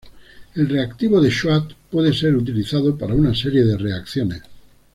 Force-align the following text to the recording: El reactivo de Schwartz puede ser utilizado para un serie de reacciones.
El 0.55 0.67
reactivo 0.67 1.21
de 1.21 1.29
Schwartz 1.29 1.75
puede 1.91 2.11
ser 2.11 2.35
utilizado 2.35 2.97
para 2.97 3.13
un 3.13 3.35
serie 3.35 3.63
de 3.63 3.77
reacciones. 3.77 4.41